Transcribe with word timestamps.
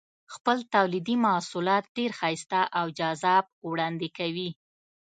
خپل 0.33 0.57
تولیدي 0.73 1.15
محصولات 1.25 1.83
ډېر 1.97 2.11
ښایسته 2.19 2.59
او 2.79 2.85
جذاب 2.99 3.45
وړاندې 3.69 4.07
کوي. 4.17 4.49